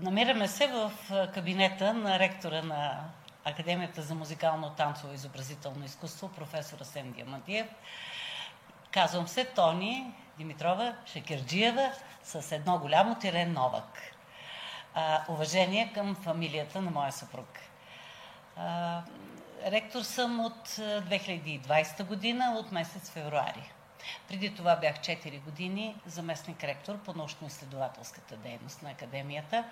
Намираме 0.00 0.48
се 0.48 0.66
в 0.66 0.92
кабинета 1.34 1.94
на 1.94 2.18
ректора 2.18 2.62
на 2.62 3.04
Академията 3.44 4.02
за 4.02 4.14
музикално, 4.14 4.70
танцово 4.70 5.12
и 5.12 5.14
изобразително 5.14 5.84
изкуство, 5.84 6.28
професор 6.28 6.80
Асен 6.80 7.12
Диамандиев. 7.12 7.66
Казвам 8.90 9.28
се 9.28 9.44
Тони 9.44 10.14
Димитрова 10.36 10.96
Шекерджиева 11.06 11.92
с 12.22 12.52
едно 12.52 12.78
голямо 12.78 13.14
тире 13.14 13.46
Новак. 13.46 14.00
А, 14.94 15.24
уважение 15.28 15.92
към 15.94 16.14
фамилията 16.14 16.80
на 16.80 16.90
моя 16.90 17.12
съпруг. 17.12 17.58
А, 18.56 19.02
ректор 19.66 20.02
съм 20.02 20.40
от 20.40 20.68
2020 20.68 22.04
година, 22.04 22.54
от 22.58 22.72
месец 22.72 23.10
февруари. 23.10 23.72
Преди 24.28 24.54
това 24.54 24.76
бях 24.76 24.96
4 24.96 25.40
години 25.40 25.96
заместник 26.06 26.64
ректор 26.64 26.98
по 26.98 27.14
научно-изследователската 27.14 28.36
дейност 28.36 28.82
на 28.82 28.90
Академията. 28.90 29.64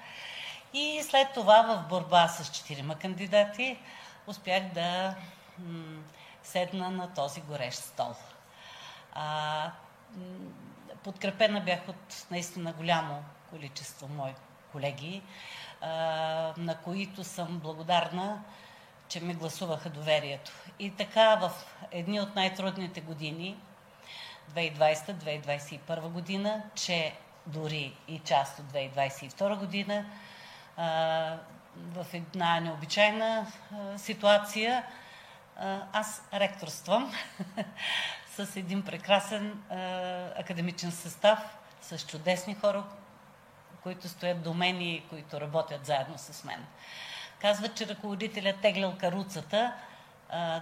И 0.75 1.03
след 1.03 1.33
това 1.35 1.63
в 1.63 1.89
борба 1.89 2.29
с 2.29 2.53
четирима 2.53 2.99
кандидати 2.99 3.79
успях 4.27 4.63
да 4.75 5.15
м- 5.59 6.03
седна 6.43 6.91
на 6.91 7.15
този 7.15 7.41
горещ 7.41 7.79
стол. 7.79 8.15
А, 9.13 9.71
подкрепена 11.03 11.61
бях 11.61 11.89
от 11.89 12.27
наистина 12.31 12.73
голямо 12.73 13.25
количество 13.51 14.09
мои 14.09 14.35
колеги, 14.73 15.23
а, 15.81 15.89
на 16.57 16.77
които 16.85 17.25
съм 17.25 17.59
благодарна, 17.59 18.43
че 19.09 19.21
ми 19.21 19.35
гласуваха 19.35 19.91
доверието. 19.91 20.53
И 20.79 20.91
така 20.91 21.37
в 21.37 21.53
едни 21.91 22.21
от 22.21 22.35
най-трудните 22.35 23.01
години, 23.01 23.57
2020-2021 24.55 26.01
година, 26.09 26.63
че 26.75 27.15
дори 27.47 27.97
и 28.09 28.19
част 28.19 28.59
от 28.59 28.65
2022 28.65 29.59
година, 29.59 30.05
в 31.77 32.07
една 32.13 32.61
необичайна 32.61 33.47
ситуация 33.97 34.85
аз 35.93 36.23
ректорствам 36.35 37.13
с 38.37 38.57
един 38.57 38.83
прекрасен 38.83 39.63
академичен 40.39 40.93
състав, 40.93 41.39
с 41.83 42.07
чудесни 42.07 42.55
хора, 42.55 42.85
които 43.83 44.09
стоят 44.09 44.43
до 44.43 44.55
мен 44.55 44.81
и 44.81 45.03
които 45.11 45.41
работят 45.41 45.87
заедно 45.87 46.15
с 46.19 46.45
мен. 46.45 46.67
Казват, 47.41 47.75
че 47.75 47.89
ръководителят 47.89 48.61
теглял 48.61 48.95
каруцата. 48.99 49.73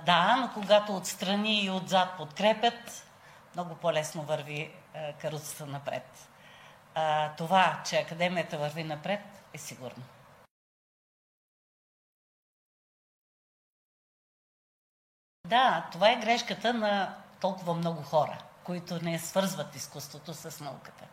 Да, 0.06 0.36
но 0.40 0.50
когато 0.54 0.96
отстрани 0.96 1.64
и 1.64 1.70
отзад 1.70 2.16
подкрепят, 2.16 3.06
много 3.54 3.74
по-лесно 3.74 4.22
върви 4.22 4.70
каруцата 5.20 5.66
напред. 5.66 6.28
Това, 7.36 7.82
че 7.86 7.96
Академията 7.96 8.58
върви 8.58 8.84
напред, 8.84 9.20
е 9.52 9.58
сигурно. 9.58 10.02
Да, 15.46 15.88
това 15.92 16.10
е 16.10 16.20
грешката 16.20 16.74
на 16.74 17.16
толкова 17.40 17.74
много 17.74 18.02
хора, 18.02 18.38
които 18.64 19.04
не 19.04 19.18
свързват 19.18 19.76
изкуството 19.76 20.34
с 20.34 20.60
науката. 20.60 21.04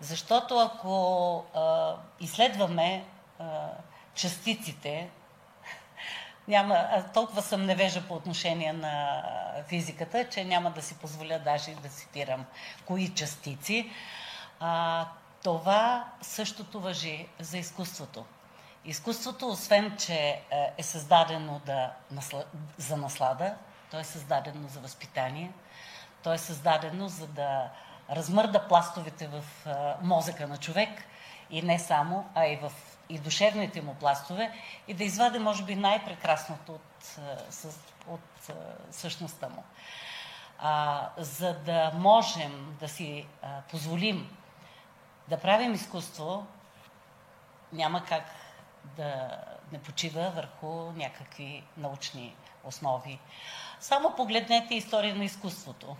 Защото 0.00 0.58
ако 0.58 1.38
а, 1.54 1.96
изследваме 2.20 3.06
а, 3.38 3.70
частиците, 4.14 5.10
няма, 6.48 7.04
толкова 7.14 7.42
съм 7.42 7.66
невежа 7.66 8.08
по 8.08 8.14
отношение 8.14 8.72
на 8.72 9.22
физиката, 9.68 10.28
че 10.28 10.44
няма 10.44 10.70
да 10.70 10.82
си 10.82 10.94
позволя 10.98 11.38
даже 11.38 11.74
да 11.74 11.88
цитирам 11.88 12.44
кои 12.86 13.14
частици. 13.14 13.90
А, 14.60 15.06
това 15.42 16.04
същото 16.22 16.80
въжи 16.80 17.28
за 17.38 17.58
изкуството. 17.58 18.24
Изкуството, 18.84 19.48
освен 19.48 19.96
че 19.98 20.14
е, 20.14 20.42
е 20.78 20.82
създадено 20.82 21.60
да, 21.66 21.92
за 22.78 22.96
наслада, 22.96 23.54
то 23.90 23.98
е 23.98 24.04
създадено 24.04 24.68
за 24.68 24.80
възпитание, 24.80 25.50
то 26.22 26.32
е 26.32 26.38
създадено 26.38 27.08
за 27.08 27.26
да 27.26 27.70
размърда 28.10 28.68
пластовете 28.68 29.28
в 29.28 29.44
мозъка 30.02 30.46
на 30.46 30.56
човек 30.56 30.88
и 31.50 31.62
не 31.62 31.78
само, 31.78 32.26
а 32.34 32.46
и 32.46 32.56
в 32.56 32.72
и 33.08 33.18
душевните 33.18 33.82
му 33.82 33.94
пластове 33.94 34.52
и 34.88 34.94
да 34.94 35.04
извади, 35.04 35.38
може 35.38 35.62
би, 35.62 35.74
най-прекрасното 35.74 36.72
от, 36.72 37.16
от 38.08 38.50
същността 38.90 39.48
му. 39.48 39.64
А, 40.58 41.08
за 41.16 41.54
да 41.54 41.92
можем 41.94 42.76
да 42.80 42.88
си 42.88 43.26
а, 43.42 43.60
позволим 43.70 44.36
да 45.28 45.40
правим 45.40 45.74
изкуство, 45.74 46.46
няма 47.72 48.04
как 48.04 48.24
да 48.96 49.30
не 49.72 49.82
почива 49.82 50.30
върху 50.30 50.92
някакви 50.92 51.64
научни 51.76 52.36
основи. 52.64 53.18
Само 53.80 54.14
погледнете 54.16 54.74
история 54.74 55.14
на 55.14 55.24
изкуството. 55.24 55.96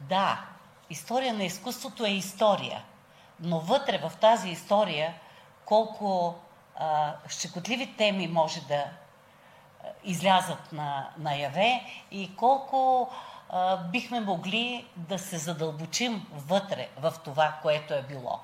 Да, 0.00 0.46
история 0.90 1.34
на 1.34 1.44
изкуството 1.44 2.04
е 2.04 2.10
история, 2.10 2.84
но 3.40 3.60
вътре 3.60 3.98
в 3.98 4.12
тази 4.20 4.48
история 4.48 5.14
колко 5.64 6.34
а, 6.76 7.14
щекотливи 7.28 7.96
теми 7.96 8.28
може 8.28 8.60
да 8.60 8.84
излязат 10.04 10.72
на, 10.72 11.10
наяве 11.18 11.82
и 12.10 12.36
колко 12.36 13.10
а, 13.50 13.76
бихме 13.76 14.20
могли 14.20 14.86
да 14.96 15.18
се 15.18 15.38
задълбочим 15.38 16.26
вътре 16.32 16.88
в 16.96 17.14
това, 17.24 17.58
което 17.62 17.94
е 17.94 18.02
било, 18.02 18.40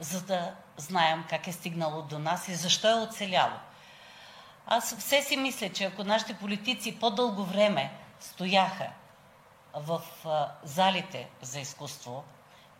за 0.00 0.22
да 0.22 0.54
знаем 0.76 1.24
как 1.30 1.46
е 1.46 1.52
стигнало 1.52 2.02
до 2.02 2.18
нас 2.18 2.48
и 2.48 2.54
защо 2.54 2.88
е 2.88 3.02
оцеляло. 3.02 3.56
Аз 4.66 4.96
все 4.96 5.22
си 5.22 5.36
мисля, 5.36 5.68
че 5.68 5.84
ако 5.84 6.04
нашите 6.04 6.34
политици 6.34 6.98
по-дълго 6.98 7.44
време 7.44 7.92
стояха 8.20 8.86
в 9.74 10.02
залите 10.64 11.28
за 11.42 11.60
изкуство, 11.60 12.24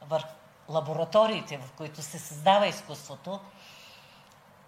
в 0.03 0.23
лабораториите, 0.69 1.59
в 1.59 1.73
които 1.77 2.03
се 2.03 2.19
създава 2.19 2.67
изкуството, 2.67 3.41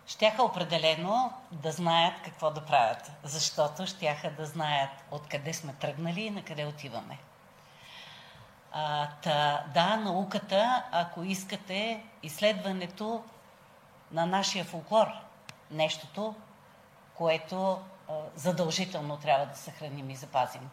щяха 0.06 0.42
определено 0.42 1.32
да 1.52 1.72
знаят 1.72 2.14
какво 2.24 2.50
да 2.50 2.64
правят, 2.64 3.10
защото 3.22 3.86
щяха 3.86 4.30
да 4.30 4.46
знаят 4.46 4.90
откъде 5.10 5.54
сме 5.54 5.72
тръгнали 5.72 6.20
и 6.20 6.30
на 6.30 6.42
къде 6.42 6.66
отиваме. 6.66 7.18
А, 8.72 9.08
та, 9.22 9.64
да, 9.74 9.96
науката, 9.96 10.84
ако 10.92 11.22
искате, 11.22 12.02
изследването 12.22 13.24
на 14.10 14.26
нашия 14.26 14.64
фолклор, 14.64 15.06
нещото, 15.70 16.34
което 17.14 17.80
а, 18.08 18.12
задължително 18.34 19.16
трябва 19.16 19.46
да 19.46 19.56
съхраним 19.56 20.10
и 20.10 20.16
запазим. 20.16 20.70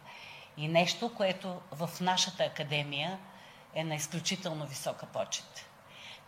И 0.56 0.68
нещо, 0.68 1.14
което 1.14 1.60
в 1.72 1.90
нашата 2.00 2.44
академия 2.44 3.18
е 3.74 3.84
на 3.84 3.94
изключително 3.94 4.66
висока 4.66 5.06
почет. 5.06 5.66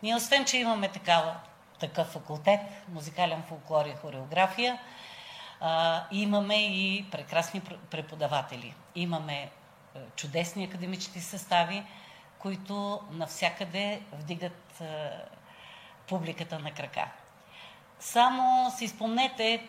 Ние, 0.02 0.16
освен, 0.16 0.44
че 0.44 0.56
имаме 0.56 0.88
такава, 0.88 1.36
такъв 1.82 2.06
факултет, 2.06 2.60
музикален 2.88 3.42
фолклор 3.42 3.86
и 3.86 3.94
хореография, 3.94 4.78
а, 5.60 6.04
имаме 6.10 6.54
и 6.54 7.06
прекрасни 7.10 7.60
преподаватели. 7.90 8.74
Имаме 8.94 9.50
чудесни 10.16 10.64
академични 10.64 11.20
състави, 11.20 11.84
които 12.38 13.00
навсякъде 13.10 14.00
вдигат 14.12 14.80
а, 14.80 15.10
публиката 16.08 16.58
на 16.58 16.70
крака. 16.70 17.06
Само 18.00 18.70
си 18.70 18.88
спомнете 18.88 19.68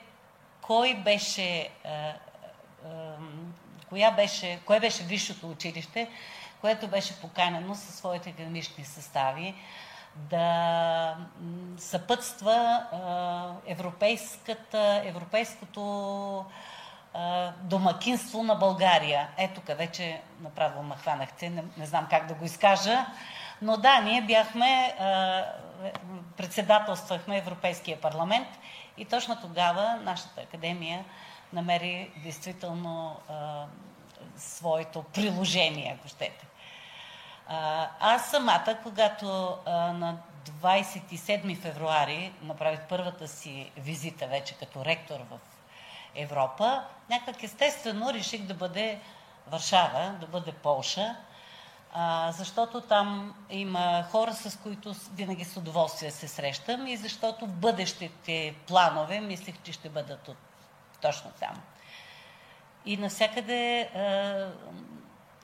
кой 0.62 0.96
беше, 0.96 1.70
а, 1.86 1.90
а, 1.90 2.14
коя 3.90 4.12
беше, 4.12 4.60
кое 4.66 4.80
беше 4.80 5.04
висшето 5.04 5.50
училище, 5.50 6.10
което 6.62 6.88
беше 6.88 7.22
поканено 7.22 7.76
със 7.76 7.96
своите 7.96 8.30
академични 8.30 8.86
състави 8.86 9.56
да 10.16 11.16
съпътства 11.78 12.84
европейското 15.04 16.46
домакинство 17.62 18.44
на 18.44 18.56
България. 18.56 19.28
Ето 19.38 19.62
тук 19.62 19.78
вече 19.78 20.22
направо 20.42 20.84
ме 20.84 20.96
хванахте, 20.96 21.50
не, 21.50 21.64
не 21.78 21.86
знам 21.86 22.08
как 22.10 22.28
да 22.28 22.34
го 22.34 22.46
изкажа. 22.46 23.06
Но 23.62 23.78
да, 23.78 24.02
ние 24.02 24.22
бяхме, 24.22 24.94
председателствахме 26.38 27.38
Европейския 27.38 28.02
парламент 28.02 28.48
и 28.98 29.06
точно 29.06 29.42
тогава 29.42 30.00
нашата 30.04 30.42
академия 30.42 31.06
намери 31.54 32.12
действително 32.24 33.16
своето 34.38 35.04
приложение, 35.04 35.98
ако 36.00 36.08
щете. 36.08 36.48
Аз 38.00 38.30
самата, 38.32 38.78
когато 38.84 39.26
на 39.66 40.18
27 40.62 41.62
февруари 41.62 42.34
направих 42.42 42.80
първата 42.90 43.28
си 43.28 43.72
визита 43.78 44.28
вече 44.28 44.54
като 44.54 44.86
ректор 44.86 45.20
в 45.32 45.40
Европа, 46.16 46.84
някак 47.10 47.44
естествено 47.44 48.14
реших 48.14 48.42
да 48.42 48.54
бъде 48.54 49.00
Варшава, 49.48 50.16
да 50.20 50.28
бъде 50.28 50.52
Полша. 50.52 51.16
защото 52.30 52.82
там 52.82 53.36
има 53.50 54.04
хора, 54.12 54.34
с 54.34 54.60
които 54.60 54.96
винаги 55.14 55.46
с 55.46 55.58
удоволствие 55.58 56.12
се 56.12 56.28
срещам 56.28 56.88
и 56.88 56.98
защото 56.98 57.48
бъдещите 57.48 58.56
планове 58.68 59.20
мислих, 59.20 59.56
че 59.64 59.74
ще 59.74 59.90
бъдат 59.90 60.28
от, 60.28 60.38
точно 61.02 61.32
там. 61.40 61.62
И 62.86 62.98
навсякъде 62.98 63.90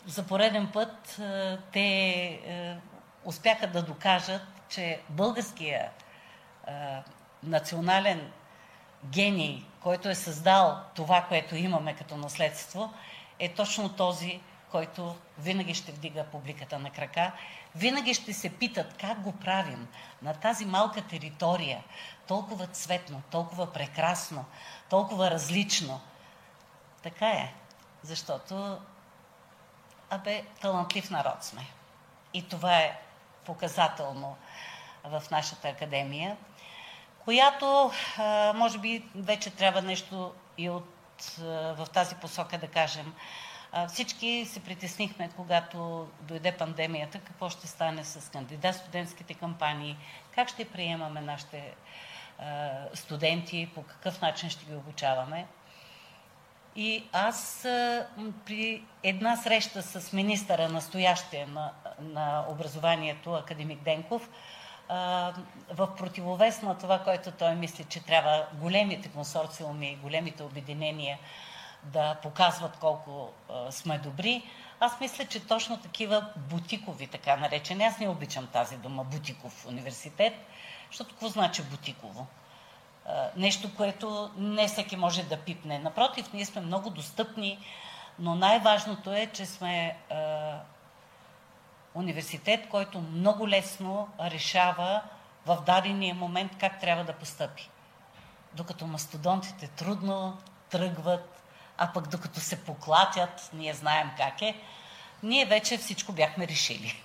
за 0.09 0.23
пореден 0.23 0.67
път 0.73 1.19
а, 1.19 1.57
те 1.73 2.29
а, 2.29 2.75
успяха 3.25 3.67
да 3.67 3.83
докажат, 3.83 4.41
че 4.69 5.01
българския 5.09 5.89
а, 6.67 7.03
национален 7.43 8.31
гений, 9.05 9.65
който 9.81 10.09
е 10.09 10.15
създал 10.15 10.79
това, 10.95 11.25
което 11.29 11.55
имаме 11.55 11.95
като 11.95 12.17
наследство, 12.17 12.93
е 13.39 13.53
точно 13.53 13.89
този, 13.89 14.41
който 14.71 15.15
винаги 15.37 15.73
ще 15.73 15.91
вдига 15.91 16.23
публиката 16.23 16.79
на 16.79 16.89
крака, 16.89 17.31
винаги 17.75 18.13
ще 18.13 18.33
се 18.33 18.49
питат 18.49 18.97
как 18.97 19.21
го 19.21 19.31
правим 19.31 19.87
на 20.21 20.33
тази 20.33 20.65
малка 20.65 21.01
територия, 21.01 21.83
толкова 22.27 22.67
цветно, 22.67 23.21
толкова 23.31 23.73
прекрасно, 23.73 24.45
толкова 24.89 25.31
различно. 25.31 26.01
Така 27.03 27.27
е, 27.27 27.53
защото 28.03 28.77
абе, 30.09 30.43
талантлив 30.61 31.09
народ 31.09 31.43
сме. 31.43 31.61
И 32.33 32.47
това 32.47 32.77
е 32.77 32.99
показателно 33.45 34.37
в 35.03 35.23
нашата 35.31 35.67
академия, 35.67 36.37
която 37.19 37.91
може 38.55 38.77
би 38.77 39.05
вече 39.15 39.49
трябва 39.49 39.81
нещо 39.81 40.33
и 40.57 40.69
от, 40.69 40.85
в 41.47 41.87
тази 41.93 42.15
посока 42.15 42.57
да 42.57 42.67
кажем– 42.67 43.13
всички 43.87 44.45
се 44.45 44.63
притеснихме, 44.63 45.29
когато 45.35 46.07
дойде 46.21 46.57
пандемията, 46.57 47.19
какво 47.19 47.49
ще 47.49 47.67
стане 47.67 48.03
с 48.03 48.31
кандидат 48.31 48.75
студентските 48.75 49.33
кампании, 49.33 49.97
как 50.35 50.49
ще 50.49 50.69
приемаме 50.69 51.21
нашите 51.21 51.75
студенти, 52.93 53.71
по 53.75 53.83
какъв 53.83 54.21
начин 54.21 54.49
ще 54.49 54.65
ги 54.65 54.75
обучаваме. 54.75 55.47
И 56.81 57.03
аз 57.13 57.61
при 58.45 58.83
една 59.03 59.35
среща 59.35 59.81
с 59.81 60.13
министъра, 60.13 60.69
настоящия 60.69 61.47
на, 61.47 61.71
на 61.99 62.45
образованието, 62.49 63.33
академик 63.33 63.83
Денков, 63.83 64.29
в 65.73 65.95
противовес 65.97 66.61
на 66.61 66.77
това, 66.77 66.99
което 66.99 67.31
той 67.31 67.55
мисли, 67.55 67.83
че 67.83 68.03
трябва 68.03 68.45
големите 68.53 69.09
консорциуми, 69.09 69.97
големите 70.01 70.43
обединения 70.43 71.19
да 71.83 72.15
показват 72.15 72.77
колко 72.77 73.29
сме 73.69 73.97
добри. 73.97 74.43
Аз 74.79 74.99
мисля, 74.99 75.25
че 75.25 75.47
точно 75.47 75.77
такива 75.77 76.25
бутикови, 76.35 77.07
така 77.07 77.37
наречени, 77.37 77.83
аз 77.83 77.99
не 77.99 78.09
обичам 78.09 78.47
тази 78.47 78.77
дума, 78.77 79.03
бутиков 79.03 79.65
университет, 79.65 80.33
защото 80.89 81.09
какво 81.09 81.27
значи 81.27 81.63
бутиково? 81.63 82.27
Нещо, 83.35 83.75
което 83.75 84.31
не 84.37 84.67
всеки 84.67 84.95
може 84.95 85.23
да 85.23 85.37
пипне. 85.37 85.79
Напротив, 85.79 86.33
ние 86.33 86.45
сме 86.45 86.61
много 86.61 86.89
достъпни, 86.89 87.59
но 88.19 88.35
най-важното 88.35 89.13
е, 89.13 89.25
че 89.33 89.45
сме 89.45 89.97
а, 90.09 90.59
университет, 91.93 92.69
който 92.69 93.01
много 93.01 93.49
лесно 93.49 94.09
решава 94.21 95.01
в 95.45 95.57
дадения 95.65 96.15
момент 96.15 96.51
как 96.59 96.79
трябва 96.79 97.03
да 97.03 97.13
постъпи. 97.13 97.69
Докато 98.53 98.87
мастодонтите 98.87 99.67
трудно 99.67 100.37
тръгват, 100.69 101.43
а 101.77 101.93
пък 101.93 102.07
докато 102.07 102.39
се 102.39 102.63
поклатят, 102.63 103.49
ние 103.53 103.73
знаем 103.73 104.11
как 104.17 104.41
е, 104.41 104.61
ние 105.23 105.45
вече 105.45 105.77
всичко 105.77 106.11
бяхме 106.11 106.47
решили. 106.47 107.03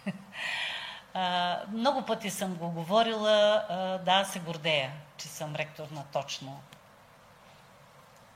много 1.73 2.03
пъти 2.03 2.31
съм 2.31 2.55
го 2.55 2.71
говорила, 2.71 3.65
да, 4.05 4.25
се 4.25 4.39
гордея, 4.39 4.93
че 5.17 5.29
съм 5.29 5.55
ректор 5.55 5.87
на 5.91 6.05
точно 6.05 6.61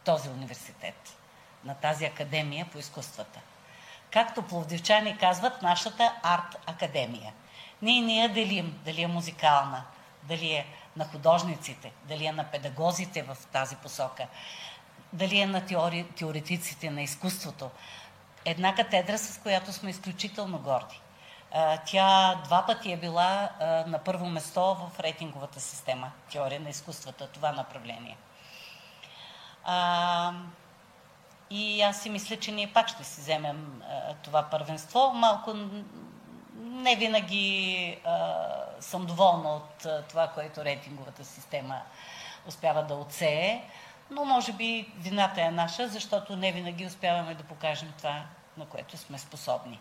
този 0.05 0.29
университет, 0.29 1.17
на 1.65 1.75
тази 1.75 2.05
академия 2.05 2.67
по 2.73 2.79
изкуствата. 2.79 3.41
Както 4.11 4.43
пловдивчани 4.43 5.19
казват, 5.19 5.63
нашата 5.63 6.15
арт 6.23 6.57
академия. 6.67 7.33
Ние 7.83 8.03
не 8.03 8.15
я 8.15 8.29
делим, 8.29 8.81
дали 8.85 9.03
е 9.03 9.07
музикална, 9.07 9.85
дали 10.23 10.53
е 10.53 10.67
на 10.97 11.05
художниците, 11.05 11.93
дали 12.05 12.27
е 12.27 12.33
на 12.33 12.45
педагозите 12.45 13.23
в 13.23 13.37
тази 13.53 13.77
посока 13.77 14.27
дали 15.13 15.41
е 15.41 15.47
на 15.47 15.67
теоретиците 16.17 16.91
на 16.91 17.03
изкуството. 17.03 17.71
Една 18.45 18.75
катедра, 18.75 19.19
с 19.19 19.39
която 19.39 19.73
сме 19.73 19.91
изключително 19.91 20.59
горди. 20.59 21.01
Тя 21.87 22.35
два 22.45 22.67
пъти 22.67 22.93
е 22.93 22.97
била 22.97 23.49
на 23.87 23.99
първо 23.99 24.27
место 24.27 24.61
в 24.61 25.01
рейтинговата 25.01 25.61
система 25.61 26.11
теория 26.33 26.61
на 26.61 26.69
изкуствата, 26.69 27.29
това 27.29 27.53
направление. 27.53 28.17
И 31.51 31.83
аз 31.83 32.03
си 32.03 32.11
мисля, 32.11 32.37
че 32.37 32.53
ние 32.53 32.73
пак 32.73 32.89
ще 32.89 33.05
си 33.05 33.21
вземем 33.21 33.83
това 34.23 34.43
първенство. 34.43 35.13
Малко 35.15 35.55
не 36.57 36.97
винаги 36.97 37.99
съм 38.81 39.07
доволна 39.07 39.49
от 39.49 39.87
това, 40.09 40.29
което 40.29 40.65
рейтинговата 40.65 41.25
система 41.25 41.81
успява 42.47 42.83
да 42.83 42.95
отсее 42.95 43.63
но 44.11 44.25
може 44.25 44.53
би 44.53 44.93
вината 44.97 45.43
е 45.43 45.51
наша, 45.51 45.89
защото 45.89 46.37
не 46.37 46.53
винаги 46.53 46.87
успяваме 46.87 47.35
да 47.35 47.45
покажем 47.45 47.93
това, 47.99 48.23
на 48.57 48.67
което 48.67 48.97
сме 48.97 49.19
способни. 49.19 49.81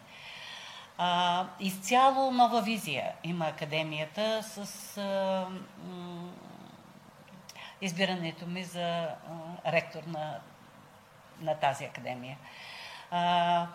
А, 0.97 1.45
изцяло 1.59 2.31
нова 2.31 2.61
визия 2.61 3.13
има 3.23 3.45
Академията 3.45 4.43
с 4.43 4.97
а, 4.97 5.47
м, 5.83 6.31
избирането 7.81 8.45
ми 8.45 8.63
за 8.63 9.01
а, 9.01 9.15
ректор 9.71 10.03
на, 10.07 10.39
на 11.41 11.55
тази 11.55 11.85
академия. 11.85 12.37
А, 13.11 13.67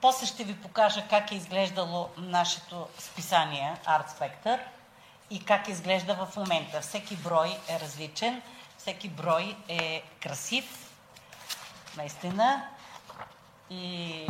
после 0.00 0.26
ще 0.26 0.44
ви 0.44 0.56
покажа 0.60 1.04
как 1.10 1.32
е 1.32 1.34
изглеждало 1.34 2.08
нашето 2.16 2.88
списание 2.98 3.76
Art 3.86 4.08
Spectre 4.08 4.60
и 5.30 5.44
как 5.44 5.68
изглежда 5.68 6.14
в 6.14 6.36
момента. 6.36 6.80
Всеки 6.80 7.16
брой 7.16 7.58
е 7.68 7.80
различен. 7.80 8.42
Всеки 8.78 9.08
брой 9.08 9.56
е 9.68 10.02
красив, 10.20 10.92
наистина, 11.96 12.68
и 13.70 14.26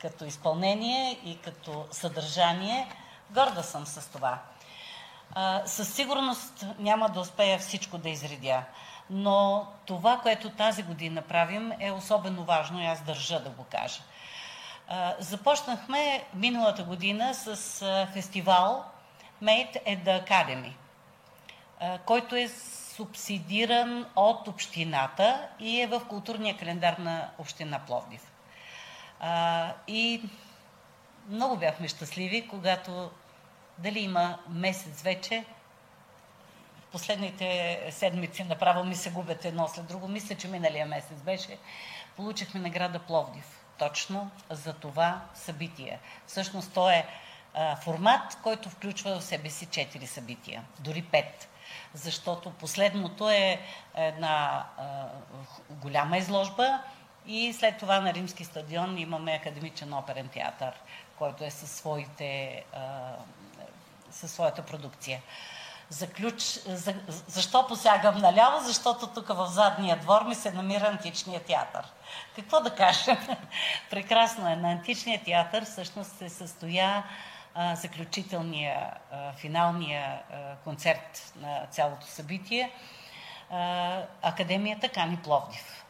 като 0.00 0.24
изпълнение, 0.24 1.18
и 1.24 1.38
като 1.38 1.86
съдържание. 1.90 2.88
Горда 3.30 3.62
съм 3.62 3.86
с 3.86 4.10
това. 4.12 4.38
Със 5.66 5.94
сигурност 5.94 6.66
няма 6.78 7.08
да 7.08 7.20
успея 7.20 7.58
всичко 7.58 7.98
да 7.98 8.08
изредя, 8.08 8.62
но 9.10 9.66
това, 9.86 10.20
което 10.20 10.50
тази 10.50 10.82
година 10.82 11.22
правим, 11.22 11.72
е 11.80 11.90
особено 11.90 12.44
важно 12.44 12.82
и 12.82 12.86
аз 12.86 13.00
държа 13.02 13.40
да 13.40 13.50
го 13.50 13.64
кажа. 13.64 14.02
Започнахме 15.18 16.24
миналата 16.34 16.84
година 16.84 17.34
с 17.34 17.56
фестивал 18.12 18.84
Made 19.42 19.84
at 19.86 20.04
the 20.04 20.28
Academy, 20.28 20.72
който 22.04 22.36
е 22.36 22.48
субсидиран 22.96 24.06
от 24.16 24.48
общината 24.48 25.48
и 25.60 25.80
е 25.80 25.86
в 25.86 26.00
културния 26.08 26.56
календар 26.56 26.98
на 26.98 27.28
община 27.38 27.78
Пловдив. 27.78 28.33
А, 29.20 29.72
и 29.88 30.22
много 31.28 31.56
бяхме 31.56 31.88
щастливи, 31.88 32.48
когато 32.48 33.10
дали 33.78 34.00
има 34.00 34.38
месец 34.48 35.02
вече, 35.02 35.44
последните 36.92 37.80
седмици 37.90 38.44
направо 38.44 38.84
ми 38.84 38.96
се 38.96 39.10
губят 39.10 39.44
едно 39.44 39.68
след 39.68 39.86
друго. 39.86 40.08
Мисля, 40.08 40.34
че 40.34 40.48
миналия 40.48 40.86
месец 40.86 41.18
беше. 41.18 41.58
Получихме 42.16 42.60
награда 42.60 42.98
Пловдив. 42.98 43.60
Точно 43.78 44.30
за 44.50 44.72
това 44.72 45.20
събитие. 45.34 45.98
Всъщност 46.26 46.72
то 46.72 46.90
е 46.90 47.06
а, 47.54 47.76
формат, 47.76 48.38
който 48.42 48.70
включва 48.70 49.20
в 49.20 49.24
себе 49.24 49.50
си 49.50 49.66
четири 49.66 50.06
събития, 50.06 50.64
дори 50.78 51.02
пет 51.02 51.48
защото 51.94 52.50
последното 52.50 53.30
е 53.30 53.60
една 53.94 54.66
а, 54.78 55.06
голяма 55.70 56.18
изложба 56.18 56.82
и 57.26 57.52
след 57.52 57.78
това 57.78 58.00
на 58.00 58.14
Римски 58.14 58.44
стадион 58.44 58.98
имаме 58.98 59.32
академичен 59.32 59.92
оперен 59.92 60.28
театър, 60.28 60.72
който 61.18 61.44
е 61.44 61.50
със, 61.50 61.70
своите, 61.70 62.64
а, 62.72 63.12
със 64.10 64.32
своята 64.32 64.62
продукция. 64.62 65.22
Заключ... 65.88 66.42
За... 66.66 66.94
Защо 67.08 67.66
посягам 67.66 68.18
наляво? 68.18 68.64
Защото 68.64 69.06
тук 69.06 69.28
в 69.28 69.46
задния 69.46 69.96
двор 69.96 70.22
ми 70.22 70.34
се 70.34 70.52
намира 70.52 70.86
античния 70.86 71.40
театър. 71.40 71.84
Какво 72.36 72.60
да 72.60 72.74
кажем? 72.74 73.16
Прекрасно 73.90 74.48
е. 74.48 74.56
На 74.56 74.72
античния 74.72 75.24
театър 75.24 75.64
всъщност 75.64 76.10
се 76.10 76.28
състоя 76.28 77.04
заключителния, 77.74 78.90
финалния 79.36 80.22
концерт 80.64 81.32
на 81.36 81.66
цялото 81.70 82.06
събитие, 82.06 82.70
Академията 84.22 84.88
Кани 84.88 85.16
Пловдив. 85.16 85.83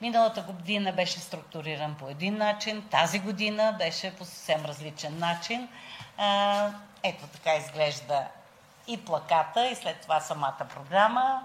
Миналата 0.00 0.42
година 0.42 0.92
беше 0.92 1.20
структуриран 1.20 1.94
по 1.94 2.08
един 2.08 2.36
начин, 2.36 2.88
тази 2.90 3.18
година 3.18 3.74
беше 3.78 4.16
по 4.16 4.24
съвсем 4.24 4.64
различен 4.64 5.18
начин. 5.18 5.68
Ето 7.02 7.26
така 7.26 7.54
изглежда 7.54 8.24
и 8.88 9.04
плаката, 9.04 9.68
и 9.68 9.74
след 9.74 10.00
това 10.00 10.20
самата 10.20 10.66
програма. 10.74 11.42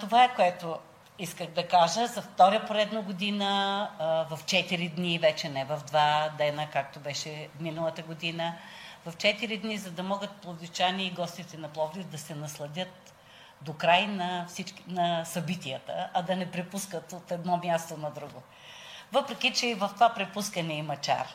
Това 0.00 0.24
е 0.24 0.34
което 0.34 0.78
исках 1.18 1.48
да 1.48 1.68
кажа. 1.68 2.06
За 2.06 2.22
втора 2.22 2.66
поредна 2.66 3.02
година, 3.02 3.90
в 4.30 4.38
4 4.44 4.94
дни, 4.94 5.18
вече 5.18 5.48
не 5.48 5.64
в 5.64 5.80
2 5.90 6.36
дена, 6.36 6.68
както 6.72 7.00
беше 7.00 7.48
миналата 7.60 8.02
година, 8.02 8.54
в 9.06 9.12
4 9.12 9.60
дни, 9.60 9.78
за 9.78 9.90
да 9.90 10.02
могат 10.02 10.32
пловдичани 10.32 11.06
и 11.06 11.10
гостите 11.10 11.56
на 11.56 11.68
Пловдив 11.68 12.06
да 12.06 12.18
се 12.18 12.34
насладят 12.34 13.07
до 13.62 13.72
край 13.72 14.06
на, 14.06 14.46
всички, 14.48 14.84
на 14.86 15.24
събитията, 15.24 16.10
а 16.14 16.22
да 16.22 16.36
не 16.36 16.50
препускат 16.50 17.12
от 17.12 17.30
едно 17.30 17.60
място 17.64 17.96
на 17.96 18.10
друго. 18.10 18.42
Въпреки, 19.12 19.52
че 19.52 19.66
и 19.66 19.74
в 19.74 19.90
това 19.94 20.14
препускане 20.14 20.74
има 20.74 20.96
чар. 20.96 21.26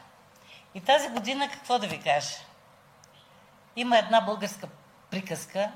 И 0.76 0.82
тази 0.82 1.10
година, 1.10 1.50
какво 1.50 1.80
да 1.80 1.88
ви 1.88 2.00
кажа? 2.00 2.36
Има 3.76 3.98
една 3.98 4.22
българска 4.22 4.68
приказка. 5.10 5.72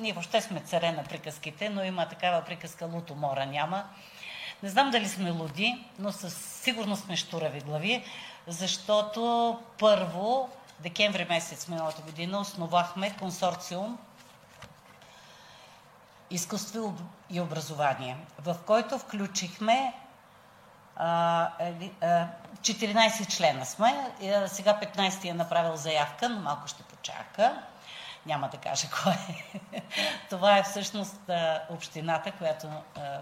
Ние 0.00 0.12
въобще 0.12 0.40
сме 0.40 0.60
царе 0.60 0.92
на 0.92 1.04
приказките, 1.04 1.68
но 1.68 1.84
има 1.84 2.08
такава 2.08 2.44
приказка 2.44 2.86
Луто 2.86 3.14
Мора 3.14 3.46
няма. 3.46 3.84
Не 4.62 4.68
знам 4.68 4.90
дали 4.90 5.08
сме 5.08 5.30
луди, 5.30 5.84
но 5.98 6.12
със 6.12 6.34
сигурност 6.62 7.04
сме 7.04 7.16
штурави 7.16 7.60
глави, 7.60 8.04
защото 8.46 9.58
първо, 9.78 10.50
декември 10.80 11.26
месец 11.28 11.68
миналата 11.68 12.02
година, 12.02 12.40
основахме 12.40 13.16
консорциум 13.16 13.98
изкуство 16.30 16.94
и 17.30 17.40
образование, 17.40 18.16
в 18.38 18.56
който 18.66 18.98
включихме 18.98 19.94
14 20.98 23.28
члена 23.28 23.66
сме. 23.66 24.14
Сега 24.46 24.80
15 24.80 25.20
ти 25.20 25.28
е 25.28 25.34
направил 25.34 25.76
заявка, 25.76 26.28
но 26.28 26.40
малко 26.40 26.68
ще 26.68 26.82
почака. 26.82 27.62
Няма 28.26 28.48
да 28.48 28.56
кажа 28.56 28.88
кой 29.02 29.12
е. 29.12 29.60
Това 30.30 30.58
е 30.58 30.62
всъщност 30.62 31.20
общината, 31.70 32.32
която 32.32 32.68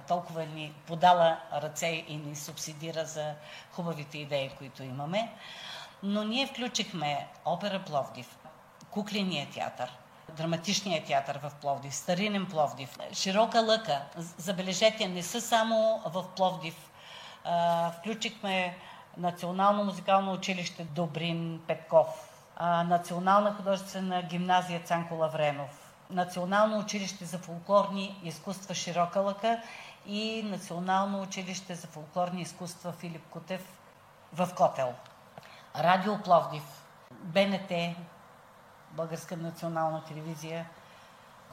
толкова 0.08 0.46
ни 0.46 0.74
подала 0.86 1.40
ръце 1.52 2.04
и 2.08 2.16
ни 2.16 2.36
субсидира 2.36 3.04
за 3.04 3.34
хубавите 3.72 4.18
идеи, 4.18 4.50
които 4.58 4.82
имаме. 4.82 5.32
Но 6.02 6.24
ние 6.24 6.46
включихме 6.46 7.28
опера 7.44 7.84
Пловдив, 7.84 8.38
кукления 8.90 9.50
театър, 9.50 9.92
драматичния 10.32 11.04
театър 11.04 11.40
в 11.42 11.52
Пловдив, 11.60 11.94
Старинен 11.94 12.46
Пловдив, 12.46 12.98
Широка 13.12 13.60
лъка. 13.60 14.02
Забележете, 14.16 15.08
не 15.08 15.22
са 15.22 15.40
само 15.40 16.02
в 16.06 16.24
Пловдив. 16.36 16.90
Включихме 17.98 18.76
Национално 19.16 19.84
музикално 19.84 20.32
училище 20.32 20.84
Добрин 20.84 21.60
Петков, 21.66 22.06
Национална 22.84 23.54
художествена 23.54 24.22
гимназия 24.22 24.80
Цанко 24.80 25.14
Лавренов, 25.14 25.94
Национално 26.10 26.78
училище 26.78 27.24
за 27.24 27.38
фолклорни 27.38 28.20
изкуства 28.24 28.74
Широка 28.74 29.20
лъка 29.20 29.62
и 30.06 30.42
Национално 30.42 31.22
училище 31.22 31.74
за 31.74 31.86
фолклорни 31.86 32.42
изкуства 32.42 32.92
Филип 32.92 33.28
Кутев 33.30 33.78
в 34.32 34.48
Котел. 34.56 34.94
Радио 35.78 36.22
Пловдив, 36.22 36.62
БНТ, 37.12 37.96
Българска 38.96 39.36
национална 39.36 40.04
телевизия. 40.04 40.66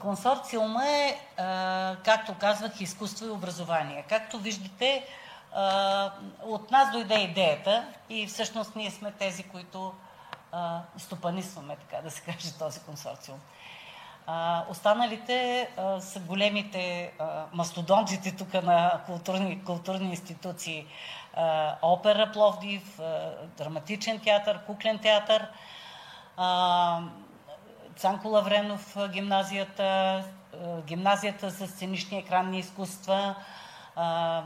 Консорциума 0.00 0.86
е, 0.86 1.18
както 2.04 2.34
казвах, 2.40 2.80
изкуство 2.80 3.26
и 3.26 3.30
образование. 3.30 4.04
Както 4.08 4.38
виждате, 4.38 5.06
от 6.42 6.70
нас 6.70 6.92
дойде 6.92 7.14
идеята 7.14 7.86
и 8.08 8.26
всъщност 8.26 8.76
ние 8.76 8.90
сме 8.90 9.12
тези, 9.12 9.42
които 9.42 9.94
стопанисваме, 10.98 11.76
така 11.76 12.02
да 12.02 12.10
се 12.10 12.20
каже, 12.20 12.58
този 12.58 12.80
консорциум. 12.80 13.38
останалите 14.68 15.68
са 16.00 16.20
големите 16.20 17.12
мастодонтите 17.52 18.36
тук 18.36 18.54
на 18.54 19.00
културни, 19.06 19.64
културни 19.64 20.10
институции. 20.10 20.86
опера 21.82 22.32
Пловдив, 22.32 23.00
драматичен 23.58 24.20
театър, 24.20 24.60
куклен 24.66 24.98
театър, 24.98 25.48
Цанко 27.96 28.28
Лавренов 28.28 28.96
гимназията, 29.08 30.24
гимназията 30.86 31.50
за 31.50 31.66
сценични 31.66 32.18
екранни 32.18 32.58
изкуства, 32.58 33.34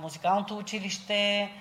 музикалното 0.00 0.56
училище. 0.58 1.52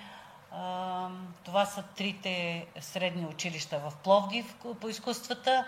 Това 1.44 1.66
са 1.66 1.82
трите 1.82 2.66
средни 2.80 3.26
училища 3.26 3.78
в 3.78 3.92
Пловдив 3.96 4.56
по 4.80 4.88
изкуствата. 4.88 5.64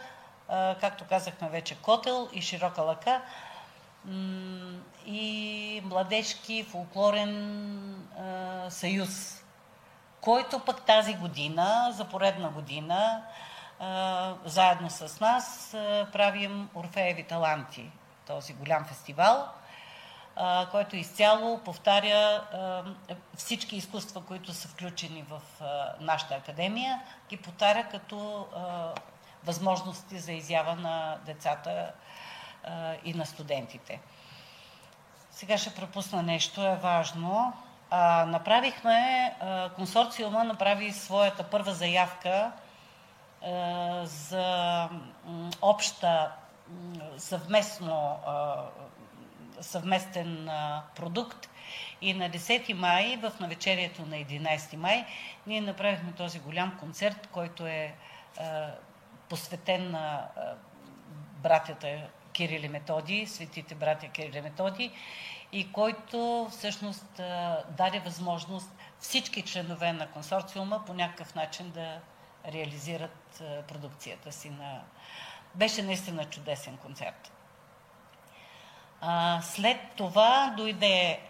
Както 0.80 1.04
казахме 1.04 1.48
вече, 1.48 1.74
Котел 1.74 2.28
и 2.32 2.42
Широка 2.42 2.82
лъка. 2.82 3.22
И 5.06 5.82
младежки 5.84 6.64
фолклорен 6.64 8.08
съюз, 8.68 9.42
който 10.20 10.58
пък 10.58 10.82
тази 10.82 11.14
година, 11.14 11.92
за 11.96 12.04
поредна 12.04 12.48
година, 12.48 13.22
заедно 14.44 14.90
с 14.90 15.20
нас 15.20 15.68
правим 16.12 16.70
Орфееви 16.74 17.22
таланти, 17.22 17.90
този 18.26 18.52
голям 18.52 18.84
фестивал, 18.84 19.48
който 20.70 20.96
изцяло 20.96 21.58
повтаря 21.58 22.42
всички 23.36 23.76
изкуства, 23.76 24.24
които 24.24 24.54
са 24.54 24.68
включени 24.68 25.24
в 25.28 25.40
нашата 26.00 26.34
академия, 26.34 27.02
ги 27.28 27.36
повтаря 27.36 27.88
като 27.90 28.46
възможности 29.44 30.18
за 30.18 30.32
изява 30.32 30.74
на 30.74 31.18
децата 31.26 31.92
и 33.04 33.14
на 33.14 33.26
студентите. 33.26 34.00
Сега 35.30 35.58
ще 35.58 35.74
пропусна 35.74 36.22
нещо, 36.22 36.66
е 36.66 36.76
важно. 36.76 37.52
направихме, 38.26 39.34
консорциума 39.76 40.44
направи 40.44 40.92
своята 40.92 41.42
първа 41.42 41.72
заявка 41.72 42.52
за 44.04 44.88
обща 45.62 46.32
съвместно, 47.16 48.18
съвместен 49.60 50.50
продукт. 50.96 51.48
И 52.00 52.14
на 52.14 52.30
10 52.30 52.72
май, 52.72 53.16
в 53.22 53.32
навечерието 53.40 54.06
на 54.06 54.16
11 54.16 54.76
май, 54.76 55.06
ние 55.46 55.60
направихме 55.60 56.12
този 56.12 56.40
голям 56.40 56.78
концерт, 56.78 57.28
който 57.32 57.66
е 57.66 57.94
посветен 59.28 59.90
на 59.90 60.28
братята 61.42 62.08
Кирил 62.32 62.62
и 62.62 62.68
Методи, 62.68 63.26
светите 63.26 63.74
братя 63.74 64.08
Кирил 64.08 64.38
и 64.38 64.40
Методи, 64.40 64.92
и 65.52 65.72
който 65.72 66.48
всъщност 66.50 67.20
даде 67.70 68.00
възможност 68.04 68.70
всички 68.98 69.42
членове 69.42 69.92
на 69.92 70.10
консорциума 70.10 70.84
по 70.86 70.94
някакъв 70.94 71.34
начин 71.34 71.70
да 71.70 72.00
реализират 72.52 73.42
продукцията 73.68 74.32
си. 74.32 74.50
На... 74.50 74.80
Беше 75.54 75.82
наистина 75.82 76.24
чудесен 76.24 76.76
концерт. 76.76 77.32
А, 79.00 79.40
след 79.42 79.76
това 79.96 80.54
дойде 80.56 81.20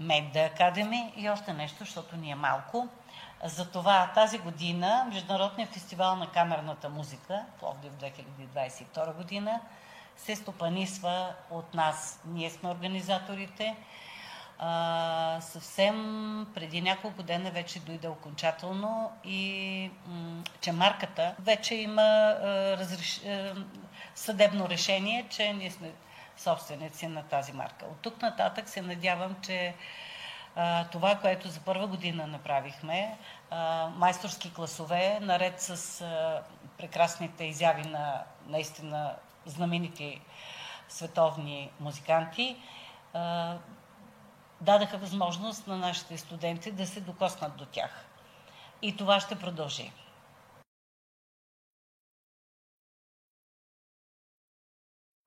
Med 0.00 0.32
Academy 0.34 1.14
и 1.16 1.30
още 1.30 1.52
нещо, 1.52 1.76
защото 1.78 2.16
ни 2.16 2.30
е 2.30 2.34
малко. 2.34 2.88
Затова 3.44 4.10
тази 4.14 4.38
година 4.38 5.06
Международният 5.12 5.72
фестивал 5.72 6.16
на 6.16 6.30
камерната 6.30 6.88
музика, 6.88 7.44
Пловдив 7.60 7.92
2022 7.92 9.14
година, 9.14 9.60
се 10.16 10.36
стопанисва 10.36 11.34
от 11.50 11.74
нас. 11.74 12.20
Ние 12.24 12.50
сме 12.50 12.70
организаторите 12.70 13.76
а, 14.66 15.40
съвсем 15.40 16.46
преди 16.54 16.80
няколко 16.80 17.22
дена 17.22 17.50
вече 17.50 17.80
дойде 17.80 18.08
окончателно 18.08 19.12
и 19.24 19.90
м- 20.06 20.42
че 20.60 20.72
марката 20.72 21.34
вече 21.38 21.74
има 21.74 22.02
а, 22.02 22.36
разреш... 22.76 23.24
а, 23.24 23.54
съдебно 24.14 24.68
решение, 24.68 25.26
че 25.30 25.52
ние 25.52 25.70
сме 25.70 25.90
собственици 26.36 27.06
на 27.06 27.22
тази 27.22 27.52
марка. 27.52 27.86
От 27.86 28.00
тук 28.02 28.22
нататък 28.22 28.68
се 28.68 28.82
надявам, 28.82 29.36
че 29.42 29.74
а, 30.56 30.84
това, 30.84 31.14
което 31.16 31.48
за 31.48 31.60
първа 31.60 31.86
година 31.86 32.26
направихме, 32.26 33.18
а, 33.50 33.88
майсторски 33.96 34.52
класове, 34.54 35.18
наред 35.20 35.60
с 35.60 36.00
а, 36.00 36.42
прекрасните 36.78 37.44
изяви 37.44 37.88
на 37.88 38.22
наистина 38.46 39.14
знаменити 39.46 40.20
световни 40.88 41.70
музиканти, 41.80 42.56
дадаха 44.64 44.98
възможност 44.98 45.66
на 45.66 45.76
нашите 45.76 46.18
студенти 46.18 46.72
да 46.72 46.86
се 46.86 47.00
докоснат 47.00 47.56
до 47.56 47.66
тях. 47.66 48.04
И 48.82 48.96
това 48.96 49.20
ще 49.20 49.38
продължи. 49.38 49.92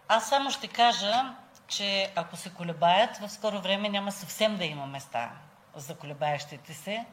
Аз 0.08 0.29
само 0.29 0.51
ще 0.51 0.67
кажа, 0.67 1.36
че 1.67 2.13
ако 2.15 2.36
се 2.36 2.53
колебаят, 2.53 3.17
в 3.17 3.29
скоро 3.29 3.62
време 3.62 3.89
няма 3.89 4.12
съвсем 4.12 4.58
да 4.58 4.65
има 4.65 4.86
места 4.86 5.32
за 5.75 5.96
колебаещите 5.96 6.74
се, 6.74 7.06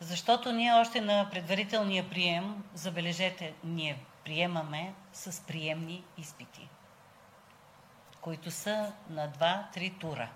защото 0.00 0.52
ние 0.52 0.72
още 0.72 1.00
на 1.00 1.28
предварителния 1.30 2.10
прием, 2.10 2.64
забележете, 2.74 3.54
ние 3.64 4.04
приемаме 4.24 4.94
с 5.12 5.46
приемни 5.46 6.04
изпити, 6.18 6.68
които 8.20 8.50
са 8.50 8.92
на 9.10 9.28
2-3 9.28 10.00
тура. 10.00 10.28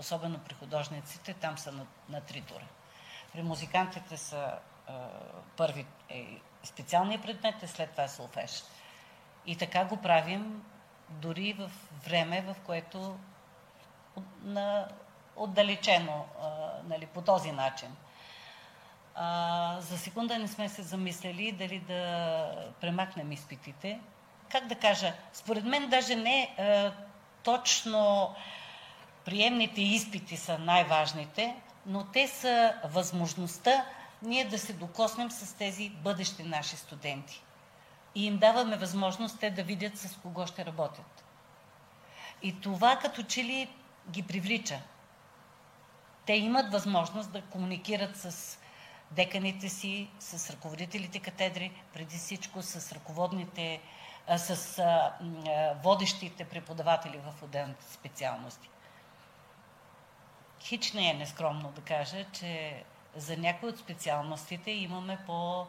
Особено 0.00 0.38
при 0.38 0.54
художниците, 0.54 1.34
там 1.34 1.58
са 1.58 1.72
на, 1.72 1.86
на 2.08 2.20
3 2.20 2.44
тура. 2.44 2.64
При 3.32 3.42
музикантите 3.42 4.16
са 4.16 4.58
е, 4.88 4.92
първи 5.56 5.86
е 6.08 6.26
специалния 6.62 7.22
предмет, 7.22 7.62
и 7.62 7.66
след 7.66 7.90
това 7.90 8.04
е 8.04 8.08
солфеж. 8.08 8.62
И 9.46 9.56
така 9.56 9.84
го 9.84 9.96
правим 9.96 10.62
дори 11.08 11.52
в 11.52 11.70
време, 12.04 12.40
в 12.40 12.56
което 12.66 13.18
на 14.42 14.88
отдалечено 15.36 16.26
а, 16.42 16.48
нали, 16.84 17.06
по 17.06 17.22
този 17.22 17.52
начин. 17.52 17.96
А, 19.14 19.76
за 19.80 19.98
секунда 19.98 20.38
не 20.38 20.48
сме 20.48 20.68
се 20.68 20.82
замислили 20.82 21.52
дали 21.52 21.80
да 21.80 22.72
премахнем 22.80 23.32
изпитите. 23.32 24.00
Как 24.48 24.66
да 24.66 24.74
кажа, 24.74 25.14
според 25.32 25.64
мен 25.64 25.88
даже 25.88 26.16
не 26.16 26.54
а, 26.58 26.92
точно 27.42 28.34
приемните 29.24 29.80
изпити 29.80 30.36
са 30.36 30.58
най-важните, 30.58 31.56
но 31.86 32.04
те 32.04 32.28
са 32.28 32.74
възможността 32.84 33.84
ние 34.22 34.44
да 34.44 34.58
се 34.58 34.72
докоснем 34.72 35.30
с 35.30 35.54
тези 35.54 35.90
бъдещи 35.90 36.42
наши 36.42 36.76
студенти. 36.76 37.42
И 38.14 38.26
им 38.26 38.38
даваме 38.38 38.76
възможност 38.76 39.40
те 39.40 39.50
да 39.50 39.62
видят 39.62 39.98
с 39.98 40.16
кого 40.16 40.46
ще 40.46 40.64
работят. 40.64 41.24
И 42.42 42.60
това 42.60 42.96
като 42.96 43.22
че 43.22 43.44
ли 43.44 43.68
ги 44.10 44.22
привлича. 44.22 44.80
Те 46.26 46.32
имат 46.32 46.72
възможност 46.72 47.32
да 47.32 47.42
комуникират 47.42 48.16
с 48.16 48.58
деканите 49.10 49.68
си, 49.68 50.10
с 50.20 50.50
ръководителите 50.50 51.18
катедри, 51.18 51.82
преди 51.92 52.16
всичко 52.16 52.62
с 52.62 52.92
ръководните, 52.92 53.80
с 54.36 54.84
водещите 55.82 56.44
преподаватели 56.44 57.18
в 57.18 57.42
отделните 57.42 57.84
специалности. 57.92 58.68
Хич 60.62 60.92
не 60.92 61.10
е 61.10 61.14
нескромно 61.14 61.72
да 61.72 61.80
кажа, 61.80 62.24
че 62.32 62.82
за 63.16 63.36
някои 63.36 63.68
от 63.68 63.78
специалностите 63.78 64.70
имаме 64.70 65.18
по 65.26 65.66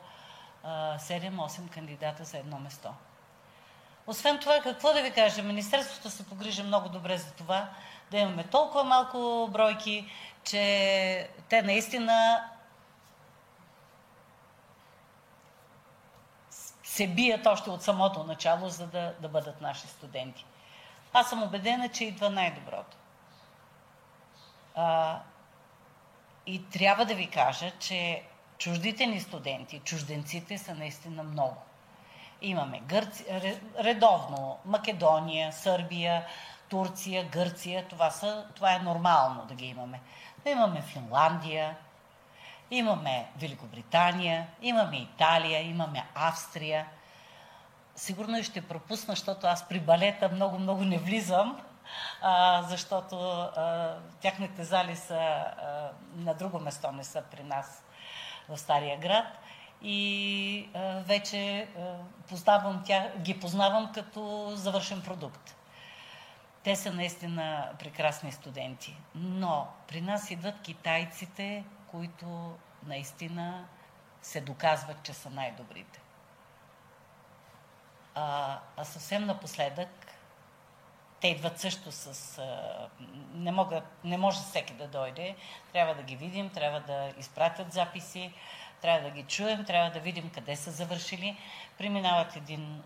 7-8 0.66 1.70
кандидата 1.70 2.24
за 2.24 2.38
едно 2.38 2.60
место. 2.60 2.90
Освен 4.08 4.40
това, 4.40 4.60
какво 4.64 4.94
да 4.94 5.02
ви 5.02 5.12
кажа, 5.12 5.44
Министерството 5.44 6.10
се 6.10 6.30
погрижа 6.30 6.64
много 6.64 6.90
добре 6.90 7.18
за 7.18 7.32
това 7.32 7.70
да 8.12 8.18
имаме 8.18 8.44
толкова 8.44 8.84
малко 8.84 9.50
бройки, 9.52 10.12
че 10.44 11.30
те 11.50 11.62
наистина 11.62 12.46
се 16.84 17.08
бият 17.08 17.46
още 17.46 17.70
от 17.70 17.84
самото 17.84 18.24
начало, 18.24 18.70
за 18.70 18.88
да, 18.88 19.14
да 19.20 19.30
бъдат 19.30 19.62
наши 19.62 19.88
студенти. 19.88 20.46
Аз 21.14 21.30
съм 21.30 21.44
убедена, 21.44 21.90
че 21.90 22.06
идва 22.06 22.30
най-доброто. 22.30 22.98
А, 24.76 25.20
и 26.46 26.70
трябва 26.70 27.06
да 27.06 27.16
ви 27.16 27.28
кажа, 27.28 27.72
че 27.80 28.24
чуждите 28.58 29.06
ни 29.06 29.20
студенти, 29.20 29.80
чужденците 29.80 30.58
са 30.58 30.76
наистина 30.76 31.24
много. 31.24 31.58
Имаме 32.42 32.80
Гърци, 32.80 33.26
редовно 33.80 34.58
Македония, 34.66 35.54
Сърбия, 35.54 36.26
Турция, 36.70 37.24
Гърция. 37.24 37.88
Това, 37.88 38.10
са, 38.10 38.46
това 38.56 38.74
е 38.76 38.80
нормално 38.80 39.46
да 39.46 39.56
ги 39.56 39.66
имаме. 39.66 40.00
Но 40.46 40.52
имаме 40.52 40.82
Финландия, 40.82 41.78
имаме 42.72 43.28
Великобритания, 43.38 44.48
имаме 44.62 44.98
Италия, 44.98 45.62
имаме 45.62 46.06
Австрия. 46.16 46.88
Сигурно 47.96 48.44
ще 48.44 48.68
пропусна, 48.68 49.12
защото 49.12 49.48
аз 49.48 49.68
при 49.68 49.80
балета 49.80 50.30
много-много 50.30 50.84
не 50.84 50.98
влизам, 50.98 51.62
а, 52.22 52.64
защото 52.64 53.16
а, 53.16 53.98
тяхните 54.22 54.64
зали 54.64 54.96
са 54.96 55.16
а, 55.16 55.92
на 56.16 56.34
друго 56.34 56.60
место, 56.60 56.92
не 56.92 57.04
са 57.04 57.24
при 57.32 57.44
нас 57.44 57.86
в 58.50 58.58
Стария 58.58 59.00
град. 59.00 59.26
И 59.82 60.70
а, 60.74 60.80
вече 61.00 61.68
а, 61.78 61.96
познавам 62.30 62.84
тя, 62.86 63.12
ги 63.18 63.40
познавам 63.40 63.92
като 63.94 64.52
завършен 64.56 65.02
продукт. 65.02 65.56
Те 66.64 66.76
са 66.76 66.94
наистина 66.94 67.70
прекрасни 67.80 68.32
студенти. 68.32 68.98
Но 69.16 69.68
при 69.88 70.02
нас 70.02 70.32
идват 70.32 70.62
китайците, 70.62 71.64
които 71.88 72.56
наистина 72.86 73.66
се 74.22 74.42
доказват, 74.42 75.04
че 75.04 75.14
са 75.14 75.30
най-добрите. 75.30 76.02
А, 78.16 78.58
а 78.78 78.84
съвсем 78.84 79.26
напоследък 79.26 80.01
те 81.22 81.28
идват 81.28 81.60
също 81.60 81.92
с... 81.92 82.42
Не, 83.34 83.52
могат, 83.52 83.84
не 84.04 84.18
може 84.18 84.40
всеки 84.40 84.74
да 84.74 84.88
дойде. 84.88 85.36
Трябва 85.74 85.96
да 85.96 86.04
ги 86.04 86.16
видим, 86.16 86.50
трябва 86.50 86.80
да 86.80 87.14
изпратят 87.20 87.74
записи, 87.74 88.34
трябва 88.82 89.10
да 89.10 89.16
ги 89.16 89.24
чуем, 89.24 89.66
трябва 89.66 89.92
да 89.92 90.00
видим 90.00 90.30
къде 90.30 90.56
са 90.56 90.72
завършили. 90.72 91.38
Преминават 91.78 92.36
един 92.36 92.84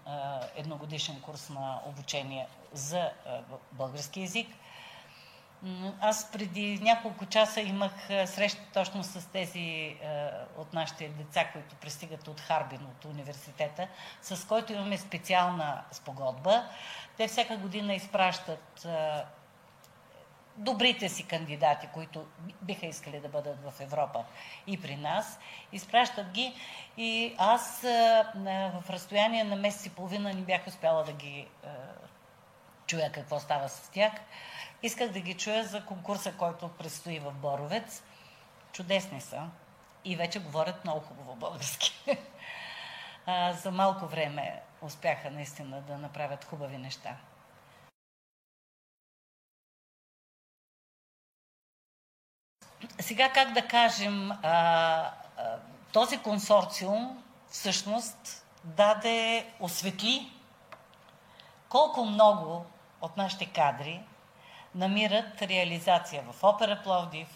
едногодишен 0.56 1.22
курс 1.22 1.50
на 1.50 1.80
обучение 1.86 2.48
за 2.74 3.12
български 3.72 4.22
язик. 4.22 4.48
Аз 6.02 6.32
преди 6.32 6.80
няколко 6.82 7.26
часа 7.26 7.62
имах 7.62 8.08
среща 8.08 8.62
точно 8.74 9.04
с 9.04 9.32
тези 9.32 9.98
от 10.58 10.74
нашите 10.74 11.08
деца, 11.08 11.46
които 11.54 11.76
пристигат 11.76 12.28
от 12.28 12.40
Харбин, 12.40 12.82
от 12.86 13.06
университета, 13.06 13.88
с 14.22 14.48
който 14.48 14.74
имаме 14.74 14.98
специална 14.98 15.84
спогодба. 15.92 16.66
Те 17.18 17.28
всяка 17.28 17.58
година 17.58 17.94
изпращат 17.94 18.88
добрите 20.58 21.10
си 21.10 21.24
кандидати, 21.24 21.88
които 21.94 22.26
биха 22.62 22.86
искали 22.86 23.20
да 23.20 23.30
бъдат 23.30 23.58
в 23.64 23.80
Европа 23.80 24.24
и 24.68 24.82
при 24.82 24.96
нас, 24.96 25.40
изпращат 25.72 26.32
ги 26.32 26.54
и 26.98 27.36
аз 27.38 27.82
в 28.74 28.84
разстояние 28.90 29.44
на 29.44 29.56
месец 29.56 29.86
и 29.86 29.90
половина 29.90 30.34
не 30.34 30.42
бях 30.42 30.68
успяла 30.68 31.04
да 31.04 31.12
ги 31.12 31.48
чуя 32.88 33.12
какво 33.12 33.40
става 33.40 33.70
с 33.70 33.90
тях. 33.90 34.14
Исках 34.84 35.12
да 35.12 35.20
ги 35.20 35.34
чуя 35.34 35.64
за 35.64 35.86
конкурса, 35.86 36.34
който 36.34 36.70
предстои 36.70 37.20
в 37.20 37.32
Боровец. 37.32 38.04
Чудесни 38.72 39.22
са 39.22 39.50
и 40.06 40.16
вече 40.16 40.40
говорят 40.40 40.84
много 40.84 41.00
хубаво 41.00 41.36
български. 41.36 42.18
за 43.62 43.72
малко 43.72 44.06
време 44.08 44.62
успяха 44.82 45.32
наистина 45.32 45.82
да 45.82 45.98
направят 45.98 46.46
хубави 46.46 46.78
неща. 46.78 47.18
Сега 53.00 53.30
как 53.30 53.54
да 53.54 53.68
кажем, 53.68 54.32
а, 54.32 54.38
а, 54.44 55.12
този 55.94 56.18
консорциум 56.18 57.24
всъщност 57.50 58.46
даде, 58.64 59.54
осветли 59.60 60.32
колко 61.70 62.06
много 62.06 62.66
от 63.02 63.18
нашите 63.18 63.46
кадри 63.46 64.02
намират 64.76 65.42
реализация 65.42 66.24
в 66.32 66.44
Опера 66.44 66.82
Пловдив, 66.84 67.28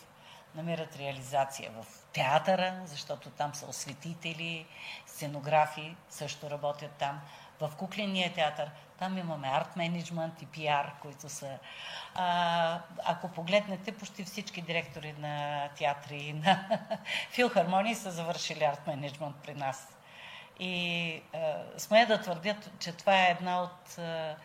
намират 0.55 0.95
реализация 0.95 1.71
в 1.71 1.85
театъра, 2.13 2.81
защото 2.85 3.29
там 3.29 3.55
са 3.55 3.65
осветители, 3.65 4.65
сценографи 5.07 5.95
също 6.09 6.49
работят 6.49 6.91
там. 6.91 7.21
В 7.61 7.71
кукления 7.77 8.33
театър 8.33 8.69
там 8.99 9.17
имаме 9.17 9.47
арт 9.47 9.75
менеджмент 9.75 10.41
и 10.41 10.45
пиар, 10.45 10.93
които 11.01 11.29
са... 11.29 11.57
А, 12.15 12.79
ако 13.05 13.27
погледнете, 13.27 13.91
почти 13.91 14.23
всички 14.23 14.61
директори 14.61 15.13
на 15.19 15.67
театри 15.77 16.17
и 16.17 16.33
на 16.33 16.79
филхармонии 17.31 17.95
са 17.95 18.11
завършили 18.11 18.63
арт 18.63 18.87
менеджмент 18.87 19.35
при 19.45 19.53
нас. 19.53 19.97
И 20.59 21.23
а, 21.33 21.55
смея 21.77 22.07
да 22.07 22.21
твърдят, 22.21 22.71
че 22.79 22.91
това 22.91 23.21
е 23.21 23.31
една 23.39 23.61
от... 23.61 23.97
А, 23.97 24.35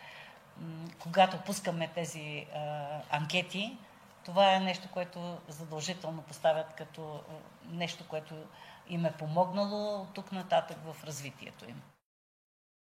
когато 0.99 1.37
пускаме 1.37 1.91
тези 1.95 2.45
а, 2.55 2.87
анкети, 3.09 3.77
това 4.25 4.53
е 4.53 4.59
нещо, 4.59 4.87
което 4.91 5.37
задължително 5.47 6.21
поставят 6.21 6.73
като 6.77 7.21
нещо, 7.69 8.03
което 8.07 8.35
им 8.87 9.05
е 9.05 9.11
помогнало 9.11 10.05
тук 10.13 10.31
нататък 10.31 10.77
в 10.85 11.03
развитието 11.03 11.65
им. 11.69 11.81